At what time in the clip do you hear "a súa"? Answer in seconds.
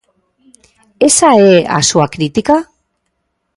1.77-2.07